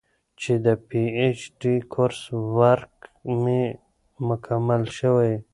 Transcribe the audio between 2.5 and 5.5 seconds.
ورک مې مکمل شوے